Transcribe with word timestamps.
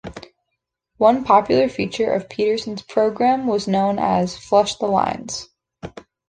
One 0.97 1.23
popular 1.23 1.69
feature 1.69 2.11
of 2.11 2.27
Peterson's 2.27 2.81
program 2.81 3.45
was 3.45 3.67
known 3.67 3.99
as 3.99 4.35
Flush 4.35 4.75
The 4.77 4.87
Lines. 4.87 5.49